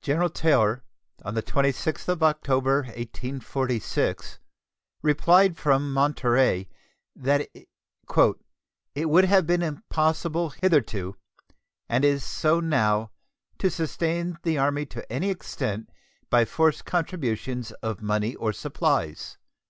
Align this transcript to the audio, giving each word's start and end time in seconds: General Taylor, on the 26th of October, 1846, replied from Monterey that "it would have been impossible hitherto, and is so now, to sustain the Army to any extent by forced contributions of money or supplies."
General 0.00 0.30
Taylor, 0.30 0.82
on 1.26 1.34
the 1.34 1.42
26th 1.42 2.08
of 2.08 2.22
October, 2.22 2.84
1846, 2.84 4.38
replied 5.02 5.58
from 5.58 5.92
Monterey 5.92 6.70
that 7.14 7.50
"it 7.52 9.04
would 9.10 9.24
have 9.26 9.46
been 9.46 9.60
impossible 9.62 10.54
hitherto, 10.62 11.16
and 11.86 12.02
is 12.02 12.24
so 12.24 12.60
now, 12.60 13.10
to 13.58 13.68
sustain 13.68 14.38
the 14.42 14.56
Army 14.56 14.86
to 14.86 15.12
any 15.12 15.28
extent 15.28 15.90
by 16.30 16.46
forced 16.46 16.86
contributions 16.86 17.72
of 17.82 18.00
money 18.00 18.34
or 18.36 18.54
supplies." 18.54 19.36